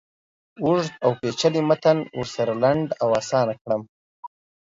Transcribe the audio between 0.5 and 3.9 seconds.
اوږد اوپیچلی متن ورسره لنډ او آسانه کړم.